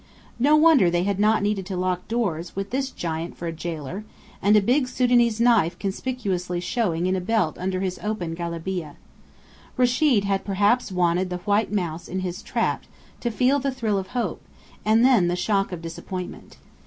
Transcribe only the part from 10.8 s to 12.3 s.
wanted the white mouse in